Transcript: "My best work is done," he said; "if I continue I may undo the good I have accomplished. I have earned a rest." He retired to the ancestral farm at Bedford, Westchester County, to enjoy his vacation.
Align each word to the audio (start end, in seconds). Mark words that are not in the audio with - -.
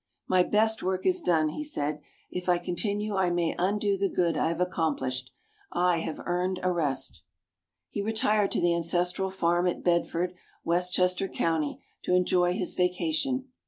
"My 0.27 0.41
best 0.41 0.81
work 0.81 1.05
is 1.05 1.21
done," 1.21 1.49
he 1.49 1.63
said; 1.63 2.01
"if 2.31 2.49
I 2.49 2.57
continue 2.57 3.15
I 3.15 3.29
may 3.29 3.53
undo 3.59 3.99
the 3.99 4.09
good 4.09 4.35
I 4.35 4.47
have 4.47 4.59
accomplished. 4.59 5.29
I 5.71 5.99
have 5.99 6.19
earned 6.25 6.59
a 6.63 6.71
rest." 6.71 7.21
He 7.91 8.01
retired 8.01 8.49
to 8.53 8.59
the 8.61 8.73
ancestral 8.75 9.29
farm 9.29 9.67
at 9.67 9.83
Bedford, 9.83 10.33
Westchester 10.63 11.27
County, 11.27 11.83
to 12.01 12.15
enjoy 12.15 12.53
his 12.55 12.73
vacation. 12.73 13.49